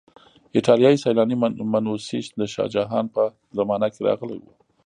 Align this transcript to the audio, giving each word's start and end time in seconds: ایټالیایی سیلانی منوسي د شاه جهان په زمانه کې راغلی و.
ایټالیایی 0.55 1.01
سیلانی 1.03 1.35
منوسي 1.73 2.19
د 2.39 2.41
شاه 2.53 2.69
جهان 2.75 3.05
په 3.15 3.23
زمانه 3.57 3.87
کې 3.93 3.99
راغلی 4.07 4.37
و. 4.39 4.45